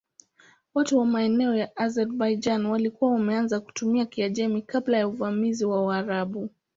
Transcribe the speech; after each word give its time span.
Watu 0.73 0.97
wa 0.97 1.05
maeneo 1.05 1.55
ya 1.55 1.77
Azerbaijan 1.77 2.65
walikuwa 2.65 3.11
wameanza 3.11 3.59
kutumia 3.59 4.05
Kiajemi 4.05 4.61
kabla 4.61 4.97
ya 4.97 5.07
uvamizi 5.07 5.65
wa 5.65 5.85
Waarabu. 5.85 6.49